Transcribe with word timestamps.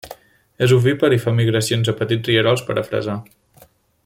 És 0.67 0.71
ovípar 0.77 1.11
i 1.17 1.19
fa 1.25 1.35
migracions 1.41 1.93
a 1.93 1.97
petits 2.01 2.33
rierols 2.33 2.67
per 2.71 2.79
a 2.83 2.89
fresar. 2.89 3.21